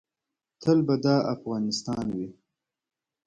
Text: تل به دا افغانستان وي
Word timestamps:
تل 0.61 0.79
به 0.87 0.95
دا 1.05 1.15
افغانستان 1.33 2.05
وي 2.15 2.27